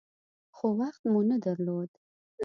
[0.55, 1.89] خو وخت مو نه درلود.